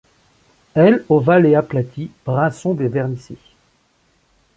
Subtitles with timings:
[0.73, 3.37] Elles ovales et aplaties, brun sombre et vernissées.